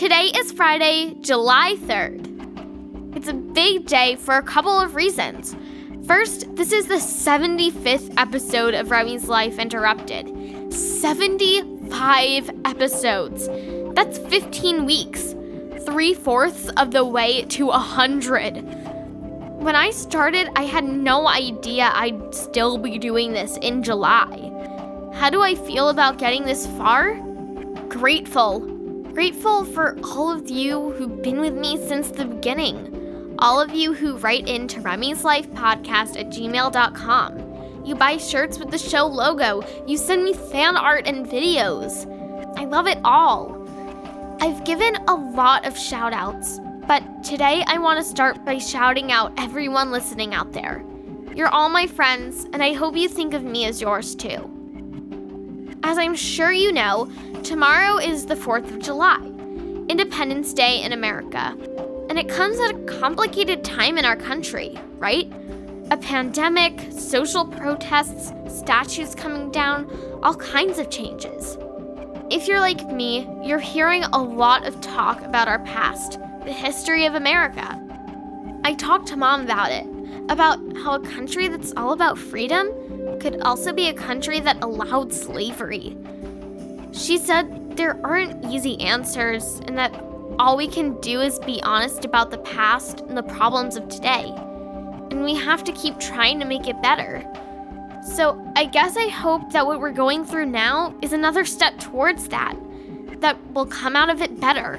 Today 0.00 0.32
is 0.34 0.50
Friday, 0.52 1.14
July 1.20 1.76
3rd. 1.80 3.14
It's 3.14 3.28
a 3.28 3.34
big 3.34 3.84
day 3.84 4.16
for 4.16 4.36
a 4.36 4.42
couple 4.42 4.80
of 4.80 4.94
reasons. 4.94 5.54
First, 6.06 6.56
this 6.56 6.72
is 6.72 6.86
the 6.86 6.94
75th 6.94 8.14
episode 8.16 8.72
of 8.72 8.90
Remy's 8.90 9.28
Life 9.28 9.58
Interrupted. 9.58 10.72
75 10.72 12.50
episodes. 12.64 13.50
That's 13.94 14.16
15 14.16 14.86
weeks. 14.86 15.34
Three 15.84 16.14
fourths 16.14 16.70
of 16.78 16.92
the 16.92 17.04
way 17.04 17.42
to 17.42 17.66
100. 17.66 18.52
When 19.62 19.76
I 19.76 19.90
started, 19.90 20.48
I 20.56 20.62
had 20.62 20.84
no 20.84 21.28
idea 21.28 21.90
I'd 21.92 22.34
still 22.34 22.78
be 22.78 22.98
doing 22.98 23.34
this 23.34 23.58
in 23.58 23.82
July. 23.82 24.50
How 25.12 25.28
do 25.28 25.42
I 25.42 25.54
feel 25.54 25.90
about 25.90 26.16
getting 26.16 26.46
this 26.46 26.66
far? 26.78 27.20
grateful. 27.90 28.79
Grateful 29.12 29.64
for 29.64 29.98
all 30.04 30.30
of 30.30 30.48
you 30.48 30.92
who've 30.92 31.20
been 31.20 31.40
with 31.40 31.54
me 31.54 31.76
since 31.76 32.10
the 32.10 32.24
beginning. 32.24 33.34
All 33.40 33.60
of 33.60 33.74
you 33.74 33.92
who 33.92 34.16
write 34.18 34.48
into 34.48 34.80
Remy's 34.80 35.24
Life 35.24 35.50
Podcast 35.50 36.16
at 36.16 36.28
gmail.com. 36.28 37.84
You 37.84 37.96
buy 37.96 38.18
shirts 38.18 38.60
with 38.60 38.70
the 38.70 38.78
show 38.78 39.06
logo. 39.06 39.64
You 39.84 39.96
send 39.96 40.22
me 40.22 40.32
fan 40.32 40.76
art 40.76 41.08
and 41.08 41.26
videos. 41.26 42.06
I 42.56 42.66
love 42.66 42.86
it 42.86 42.98
all. 43.02 43.66
I've 44.40 44.64
given 44.64 44.94
a 45.08 45.14
lot 45.14 45.66
of 45.66 45.76
shout 45.76 46.12
outs, 46.12 46.60
but 46.86 47.24
today 47.24 47.64
I 47.66 47.78
want 47.78 47.98
to 47.98 48.04
start 48.04 48.44
by 48.44 48.58
shouting 48.58 49.10
out 49.10 49.32
everyone 49.36 49.90
listening 49.90 50.34
out 50.34 50.52
there. 50.52 50.84
You're 51.34 51.48
all 51.48 51.68
my 51.68 51.88
friends, 51.88 52.46
and 52.52 52.62
I 52.62 52.74
hope 52.74 52.96
you 52.96 53.08
think 53.08 53.34
of 53.34 53.42
me 53.42 53.64
as 53.64 53.80
yours 53.80 54.14
too. 54.14 54.59
As 55.82 55.96
I'm 55.96 56.14
sure 56.14 56.52
you 56.52 56.72
know, 56.72 57.10
tomorrow 57.42 57.96
is 57.96 58.26
the 58.26 58.34
4th 58.34 58.70
of 58.70 58.80
July, 58.80 59.18
Independence 59.88 60.52
Day 60.52 60.82
in 60.82 60.92
America. 60.92 61.56
And 62.10 62.18
it 62.18 62.28
comes 62.28 62.60
at 62.60 62.74
a 62.74 62.84
complicated 62.84 63.64
time 63.64 63.96
in 63.96 64.04
our 64.04 64.16
country, 64.16 64.78
right? 64.98 65.32
A 65.90 65.96
pandemic, 65.96 66.92
social 66.92 67.46
protests, 67.46 68.30
statues 68.54 69.14
coming 69.14 69.50
down, 69.50 69.90
all 70.22 70.34
kinds 70.34 70.78
of 70.78 70.90
changes. 70.90 71.56
If 72.30 72.46
you're 72.46 72.60
like 72.60 72.86
me, 72.92 73.26
you're 73.42 73.58
hearing 73.58 74.04
a 74.04 74.22
lot 74.22 74.66
of 74.66 74.80
talk 74.82 75.22
about 75.22 75.48
our 75.48 75.60
past, 75.60 76.20
the 76.44 76.52
history 76.52 77.06
of 77.06 77.14
America. 77.14 77.80
I 78.64 78.74
talked 78.74 79.08
to 79.08 79.16
mom 79.16 79.42
about 79.42 79.72
it, 79.72 79.86
about 80.28 80.58
how 80.76 80.94
a 80.96 81.00
country 81.00 81.48
that's 81.48 81.72
all 81.76 81.92
about 81.92 82.18
freedom 82.18 82.68
could 83.20 83.40
also 83.42 83.72
be 83.72 83.88
a 83.88 83.94
country 83.94 84.40
that 84.40 84.62
allowed 84.62 85.12
slavery. 85.12 85.96
She 86.92 87.18
said 87.18 87.76
there 87.76 87.98
aren't 88.04 88.44
easy 88.46 88.80
answers 88.80 89.60
and 89.66 89.78
that 89.78 89.94
all 90.38 90.56
we 90.56 90.66
can 90.66 90.98
do 91.00 91.20
is 91.20 91.38
be 91.40 91.62
honest 91.62 92.04
about 92.04 92.30
the 92.30 92.38
past 92.38 93.00
and 93.00 93.16
the 93.16 93.22
problems 93.22 93.76
of 93.76 93.88
today. 93.88 94.32
And 95.10 95.24
we 95.24 95.34
have 95.34 95.64
to 95.64 95.72
keep 95.72 95.98
trying 96.00 96.40
to 96.40 96.46
make 96.46 96.66
it 96.66 96.80
better. 96.82 97.24
So 98.14 98.42
I 98.56 98.64
guess 98.64 98.96
I 98.96 99.08
hope 99.08 99.52
that 99.52 99.66
what 99.66 99.80
we're 99.80 99.92
going 99.92 100.24
through 100.24 100.46
now 100.46 100.94
is 101.02 101.12
another 101.12 101.44
step 101.44 101.78
towards 101.78 102.28
that, 102.28 102.56
that 103.20 103.36
we'll 103.52 103.66
come 103.66 103.94
out 103.94 104.08
of 104.08 104.22
it 104.22 104.40
better, 104.40 104.78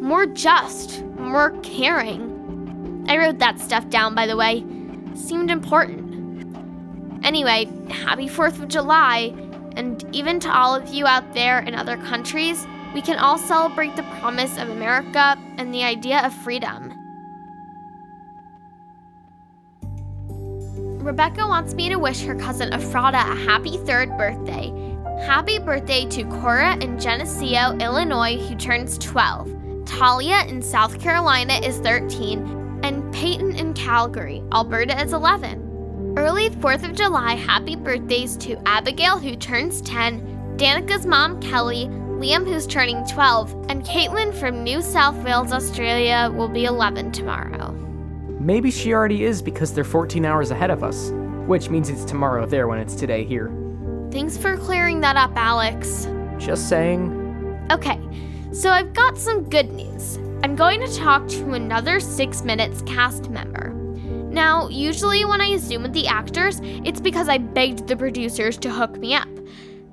more 0.00 0.24
just, 0.24 1.04
more 1.16 1.50
caring. 1.62 3.04
I 3.08 3.18
wrote 3.18 3.38
that 3.38 3.60
stuff 3.60 3.88
down, 3.90 4.14
by 4.14 4.26
the 4.26 4.36
way. 4.36 4.64
Seemed 5.14 5.50
important. 5.50 6.09
Anyway, 7.30 7.68
happy 7.90 8.28
4th 8.28 8.60
of 8.60 8.66
July, 8.66 9.32
and 9.76 10.04
even 10.12 10.40
to 10.40 10.52
all 10.52 10.74
of 10.74 10.88
you 10.88 11.06
out 11.06 11.32
there 11.32 11.60
in 11.60 11.76
other 11.76 11.96
countries, 11.96 12.66
we 12.92 13.00
can 13.00 13.20
all 13.20 13.38
celebrate 13.38 13.94
the 13.94 14.02
promise 14.18 14.58
of 14.58 14.68
America 14.68 15.38
and 15.56 15.72
the 15.72 15.84
idea 15.84 16.26
of 16.26 16.34
freedom. 16.34 16.92
Rebecca 21.04 21.46
wants 21.46 21.72
me 21.74 21.88
to 21.88 22.00
wish 22.00 22.20
her 22.22 22.34
cousin 22.34 22.72
Efrata 22.72 23.20
a 23.20 23.36
happy 23.46 23.76
third 23.76 24.08
birthday. 24.18 24.72
Happy 25.24 25.60
birthday 25.60 26.06
to 26.06 26.24
Cora 26.24 26.76
in 26.78 26.98
Geneseo, 26.98 27.78
Illinois, 27.78 28.38
who 28.38 28.56
turns 28.56 28.98
12. 28.98 29.86
Talia 29.86 30.44
in 30.48 30.60
South 30.60 30.98
Carolina 30.98 31.60
is 31.62 31.78
13, 31.78 32.80
and 32.82 33.14
Peyton 33.14 33.54
in 33.54 33.72
Calgary, 33.74 34.42
Alberta 34.52 35.00
is 35.00 35.12
11. 35.12 35.69
Early 36.16 36.50
4th 36.50 36.82
of 36.82 36.96
July 36.96 37.34
happy 37.34 37.76
birthdays 37.76 38.36
to 38.38 38.60
Abigail, 38.66 39.18
who 39.18 39.36
turns 39.36 39.80
10, 39.82 40.56
Danica's 40.56 41.06
mom, 41.06 41.40
Kelly, 41.40 41.86
Liam, 41.86 42.44
who's 42.44 42.66
turning 42.66 43.06
12, 43.06 43.52
and 43.68 43.84
Caitlin 43.84 44.34
from 44.34 44.64
New 44.64 44.82
South 44.82 45.16
Wales, 45.24 45.52
Australia, 45.52 46.32
will 46.34 46.48
be 46.48 46.64
11 46.64 47.12
tomorrow. 47.12 47.70
Maybe 48.40 48.72
she 48.72 48.92
already 48.92 49.24
is 49.24 49.40
because 49.40 49.72
they're 49.72 49.84
14 49.84 50.24
hours 50.24 50.50
ahead 50.50 50.70
of 50.70 50.82
us, 50.82 51.12
which 51.46 51.70
means 51.70 51.88
it's 51.88 52.04
tomorrow 52.04 52.44
there 52.44 52.66
when 52.66 52.80
it's 52.80 52.96
today 52.96 53.24
here. 53.24 53.52
Thanks 54.10 54.36
for 54.36 54.56
clearing 54.56 55.00
that 55.02 55.14
up, 55.14 55.32
Alex. 55.36 56.08
Just 56.38 56.68
saying. 56.68 57.66
Okay, 57.70 58.00
so 58.52 58.70
I've 58.70 58.92
got 58.94 59.16
some 59.16 59.48
good 59.48 59.70
news. 59.70 60.16
I'm 60.42 60.56
going 60.56 60.80
to 60.80 60.92
talk 60.96 61.28
to 61.28 61.52
another 61.52 62.00
6 62.00 62.42
Minutes 62.42 62.82
cast 62.82 63.30
member. 63.30 63.79
Now, 64.30 64.68
usually 64.68 65.24
when 65.24 65.40
I 65.40 65.56
Zoom 65.56 65.82
with 65.82 65.92
the 65.92 66.06
actors, 66.06 66.60
it's 66.62 67.00
because 67.00 67.28
I 67.28 67.38
begged 67.38 67.88
the 67.88 67.96
producers 67.96 68.56
to 68.58 68.70
hook 68.70 68.96
me 68.96 69.14
up. 69.14 69.28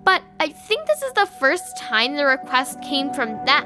But 0.03 0.21
I 0.39 0.49
think 0.49 0.85
this 0.85 1.01
is 1.01 1.11
the 1.13 1.25
first 1.25 1.75
time 1.77 2.15
the 2.15 2.25
request 2.25 2.79
came 2.81 3.11
from 3.13 3.29
them. 3.45 3.65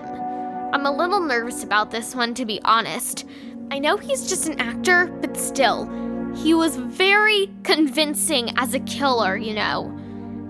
I'm 0.73 0.85
a 0.85 0.91
little 0.91 1.19
nervous 1.19 1.63
about 1.65 1.91
this 1.91 2.15
one, 2.15 2.33
to 2.35 2.45
be 2.45 2.61
honest. 2.63 3.25
I 3.69 3.79
know 3.79 3.97
he's 3.97 4.29
just 4.29 4.47
an 4.47 4.61
actor, 4.61 5.07
but 5.21 5.35
still, 5.35 5.89
he 6.35 6.53
was 6.53 6.77
very 6.77 7.51
convincing 7.63 8.51
as 8.57 8.73
a 8.73 8.79
killer, 8.79 9.35
you 9.35 9.53
know. 9.53 9.93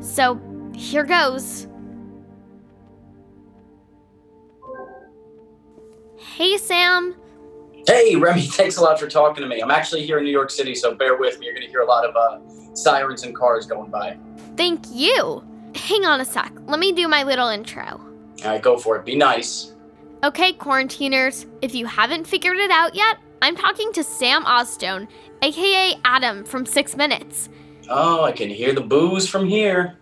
So, 0.02 0.40
here 0.76 1.04
goes. 1.04 1.68
Hey, 6.18 6.58
Sam. 6.58 7.16
Hey, 7.92 8.16
Remy, 8.16 8.42
thanks 8.48 8.78
a 8.78 8.82
lot 8.82 8.98
for 8.98 9.08
talking 9.10 9.44
to 9.44 9.50
me. 9.50 9.60
I'm 9.60 9.70
actually 9.70 10.06
here 10.06 10.18
in 10.18 10.24
New 10.24 10.32
York 10.32 10.50
City, 10.50 10.74
so 10.74 10.96
bear 10.96 11.18
with 11.18 11.40
me. 11.40 11.46
You're 11.46 11.54
going 11.54 11.66
to 11.66 11.70
hear 11.70 11.82
a 11.82 11.86
lot 11.86 12.06
of 12.06 12.16
uh, 12.16 12.40
sirens 12.74 13.24
and 13.24 13.36
cars 13.36 13.66
going 13.66 13.92
by. 13.92 14.18
Thank 14.56 14.86
you. 14.92 15.44
Hang 15.76 16.06
on 16.06 16.22
a 16.22 16.26
sec. 16.26 16.54
Let 16.68 16.80
me 16.80 16.94
do 16.94 17.10
my 17.10 17.24
little 17.24 17.50
intro. 17.50 17.84
All 17.84 18.50
right, 18.50 18.62
go 18.62 18.78
for 18.78 18.96
it. 18.96 19.04
Be 19.04 19.18
nice. 19.18 19.74
Okay, 20.24 20.54
quarantiners, 20.54 21.48
if 21.62 21.76
you 21.76 21.86
haven't 21.86 22.26
figured 22.26 22.58
it 22.58 22.72
out 22.72 22.96
yet, 22.96 23.18
I'm 23.42 23.58
talking 23.58 23.92
to 23.92 24.06
Sam 24.06 24.46
Oz 24.46 24.72
Stone, 24.72 25.10
aka 25.42 26.00
Adam 26.06 26.46
from 26.46 26.66
Six 26.66 26.96
Minutes. 26.96 27.50
Oh, 27.90 28.24
I 28.24 28.32
can 28.32 28.50
hear 28.50 28.74
the 28.74 28.82
boos 28.82 29.28
from 29.28 29.46
here. 29.46 29.98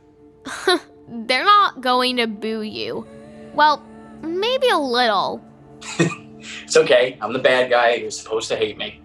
They're 1.07 1.43
not 1.45 1.81
going 1.81 2.17
to 2.17 2.27
boo 2.27 2.61
you. 2.61 3.07
Well, 3.55 3.83
maybe 4.21 4.69
a 4.69 4.77
little. 4.77 5.43
It's 6.63 6.77
okay. 6.77 7.17
I'm 7.21 7.33
the 7.33 7.39
bad 7.39 7.69
guy. 7.69 7.95
You're 7.95 8.11
supposed 8.11 8.47
to 8.49 8.55
hate 8.55 8.77
me. 8.77 9.01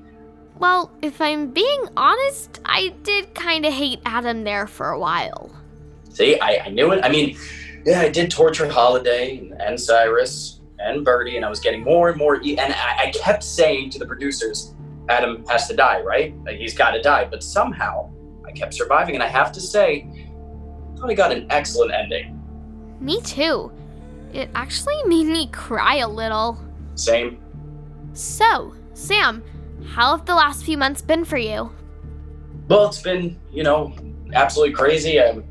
Well, 0.58 0.90
if 1.02 1.20
I'm 1.20 1.50
being 1.50 1.88
honest, 1.96 2.60
I 2.64 2.94
did 3.02 3.34
kind 3.34 3.66
of 3.66 3.72
hate 3.72 4.00
Adam 4.06 4.44
there 4.44 4.66
for 4.66 4.90
a 4.90 4.98
while. 4.98 5.50
See, 6.10 6.38
I, 6.38 6.62
I 6.66 6.68
knew 6.68 6.92
it. 6.92 7.04
I 7.04 7.08
mean, 7.08 7.36
yeah, 7.84 8.00
I 8.00 8.08
did 8.08 8.30
torture 8.30 8.68
Holiday 8.68 9.38
and, 9.38 9.60
and 9.60 9.80
Cyrus 9.80 10.60
and 10.78 11.04
Birdie, 11.04 11.36
and 11.36 11.44
I 11.44 11.50
was 11.50 11.60
getting 11.60 11.82
more 11.82 12.08
and 12.08 12.16
more. 12.16 12.40
E- 12.40 12.56
and 12.56 12.72
I, 12.72 13.06
I 13.06 13.10
kept 13.10 13.42
saying 13.42 13.90
to 13.90 13.98
the 13.98 14.06
producers, 14.06 14.74
Adam 15.08 15.44
has 15.48 15.66
to 15.68 15.74
die, 15.74 16.00
right? 16.00 16.34
Like, 16.44 16.56
he's 16.56 16.74
got 16.74 16.92
to 16.92 17.02
die. 17.02 17.24
But 17.24 17.42
somehow, 17.42 18.12
I 18.46 18.52
kept 18.52 18.74
surviving, 18.74 19.16
and 19.16 19.24
I 19.24 19.28
have 19.28 19.50
to 19.52 19.60
say, 19.60 20.06
I 20.06 20.96
thought 20.96 21.10
I 21.10 21.14
got 21.14 21.32
an 21.32 21.46
excellent 21.50 21.92
ending. 21.92 22.40
Me 23.00 23.20
too. 23.22 23.72
It 24.32 24.50
actually 24.54 25.02
made 25.06 25.26
me 25.26 25.48
cry 25.48 25.96
a 25.96 26.08
little. 26.08 26.58
Same. 26.94 27.40
So, 28.12 28.74
Sam, 28.94 29.42
how 29.86 30.16
have 30.16 30.26
the 30.26 30.34
last 30.34 30.64
few 30.64 30.78
months 30.78 31.02
been 31.02 31.24
for 31.24 31.36
you? 31.36 31.70
Well, 32.68 32.86
it's 32.86 33.02
been, 33.02 33.38
you 33.52 33.62
know, 33.62 33.94
absolutely 34.32 34.74
crazy. 34.74 35.20
I've 35.20 35.44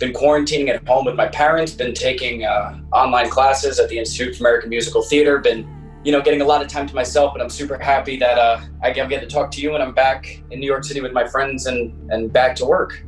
been 0.00 0.12
quarantining 0.12 0.68
at 0.68 0.86
home 0.86 1.04
with 1.04 1.14
my 1.14 1.28
parents, 1.28 1.72
been 1.72 1.94
taking 1.94 2.44
uh, 2.44 2.80
online 2.92 3.28
classes 3.28 3.78
at 3.78 3.88
the 3.88 3.98
Institute 3.98 4.36
for 4.36 4.42
American 4.42 4.70
Musical 4.70 5.02
Theater, 5.02 5.38
been, 5.38 5.68
you 6.02 6.10
know, 6.10 6.20
getting 6.20 6.40
a 6.40 6.44
lot 6.44 6.62
of 6.62 6.68
time 6.68 6.88
to 6.88 6.94
myself, 6.94 7.32
but 7.34 7.40
I'm 7.40 7.50
super 7.50 7.78
happy 7.78 8.16
that 8.16 8.38
uh, 8.38 8.60
I 8.82 8.90
get 8.90 9.20
to 9.20 9.26
talk 9.26 9.50
to 9.52 9.60
you 9.60 9.74
and 9.74 9.82
I'm 9.82 9.92
back 9.92 10.42
in 10.50 10.58
New 10.58 10.66
York 10.66 10.84
City 10.84 11.00
with 11.00 11.12
my 11.12 11.26
friends 11.28 11.66
and, 11.66 12.10
and 12.10 12.32
back 12.32 12.56
to 12.56 12.64
work. 12.64 13.04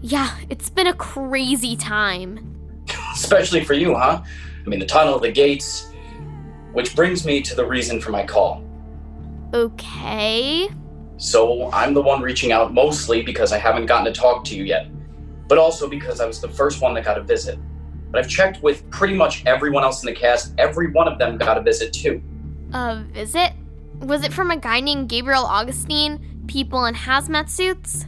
Yeah, 0.00 0.36
it's 0.50 0.68
been 0.68 0.88
a 0.88 0.94
crazy 0.94 1.76
time. 1.76 2.58
Especially 3.14 3.62
for 3.62 3.74
you, 3.74 3.94
huh? 3.94 4.22
I 4.24 4.68
mean, 4.68 4.80
the 4.80 4.86
tunnel, 4.86 5.20
the 5.20 5.30
gates, 5.30 5.91
which 6.72 6.94
brings 6.96 7.24
me 7.24 7.40
to 7.42 7.54
the 7.54 7.64
reason 7.64 8.00
for 8.00 8.10
my 8.10 8.24
call. 8.24 8.64
Okay. 9.54 10.68
So 11.16 11.70
I'm 11.72 11.94
the 11.94 12.02
one 12.02 12.22
reaching 12.22 12.52
out 12.52 12.72
mostly 12.72 13.22
because 13.22 13.52
I 13.52 13.58
haven't 13.58 13.86
gotten 13.86 14.12
to 14.12 14.18
talk 14.18 14.44
to 14.46 14.56
you 14.56 14.64
yet, 14.64 14.88
but 15.48 15.58
also 15.58 15.88
because 15.88 16.20
I 16.20 16.26
was 16.26 16.40
the 16.40 16.48
first 16.48 16.80
one 16.80 16.94
that 16.94 17.04
got 17.04 17.18
a 17.18 17.22
visit. 17.22 17.58
But 18.10 18.24
I've 18.24 18.28
checked 18.28 18.62
with 18.62 18.88
pretty 18.90 19.14
much 19.14 19.44
everyone 19.46 19.84
else 19.84 20.02
in 20.02 20.06
the 20.06 20.18
cast, 20.18 20.54
every 20.58 20.90
one 20.90 21.08
of 21.08 21.18
them 21.18 21.38
got 21.38 21.56
a 21.56 21.62
visit 21.62 21.92
too. 21.92 22.22
A 22.72 23.02
visit? 23.12 23.52
Was 24.00 24.24
it 24.24 24.32
from 24.32 24.50
a 24.50 24.56
guy 24.56 24.80
named 24.80 25.08
Gabriel 25.08 25.44
Augustine? 25.44 26.44
People 26.46 26.86
in 26.86 26.94
hazmat 26.94 27.48
suits? 27.48 28.06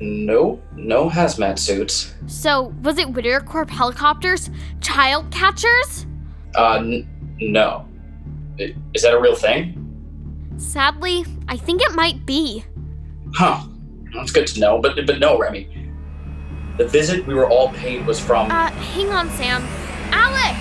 No, 0.00 0.60
no 0.76 1.08
hazmat 1.08 1.58
suits. 1.58 2.14
So, 2.26 2.74
was 2.82 2.98
it 2.98 3.10
Whittier 3.10 3.40
Corp 3.40 3.70
helicopters? 3.70 4.50
Child 4.80 5.30
catchers? 5.30 6.06
Uh, 6.54 6.76
n- 6.76 7.36
no. 7.40 7.86
I- 8.58 8.74
Is 8.94 9.02
that 9.02 9.14
a 9.14 9.20
real 9.20 9.34
thing? 9.36 9.80
Sadly, 10.56 11.24
I 11.48 11.56
think 11.56 11.82
it 11.82 11.92
might 11.94 12.24
be. 12.26 12.64
Huh. 13.34 13.60
That's 14.14 14.30
good 14.30 14.46
to 14.48 14.60
know, 14.60 14.78
but 14.80 14.94
but 15.06 15.18
no, 15.18 15.36
Remy. 15.38 15.68
The 16.78 16.86
visit 16.86 17.26
we 17.26 17.34
were 17.34 17.48
all 17.48 17.70
paid 17.70 18.06
was 18.06 18.18
from. 18.20 18.50
Uh, 18.50 18.70
hang 18.70 19.08
on, 19.10 19.28
Sam. 19.30 19.62
Alex! 20.12 20.58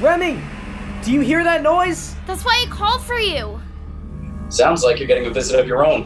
Remy, 0.00 0.40
do 1.04 1.12
you 1.12 1.20
hear 1.20 1.44
that 1.44 1.62
noise? 1.62 2.16
That's 2.26 2.44
why 2.44 2.64
I 2.66 2.70
called 2.70 3.02
for 3.02 3.18
you. 3.18 3.60
Sounds 4.48 4.82
like 4.82 4.98
you're 4.98 5.08
getting 5.08 5.26
a 5.26 5.30
visit 5.30 5.58
of 5.58 5.66
your 5.66 5.84
own. 5.86 6.04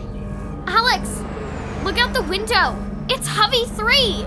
Alex, 0.67 1.23
look 1.85 1.99
out 1.99 2.13
the 2.13 2.23
window. 2.23 2.77
It's 3.09 3.27
Hovey 3.27 3.65
3. 3.75 4.27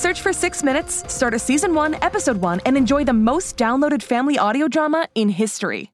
Search 0.00 0.22
for 0.22 0.32
Six 0.32 0.62
Minutes, 0.62 1.04
start 1.12 1.34
a 1.34 1.38
season 1.38 1.74
one, 1.74 1.92
episode 1.96 2.38
one, 2.38 2.60
and 2.64 2.74
enjoy 2.74 3.04
the 3.04 3.12
most 3.12 3.58
downloaded 3.58 4.02
family 4.02 4.38
audio 4.38 4.66
drama 4.66 5.06
in 5.14 5.28
history. 5.28 5.92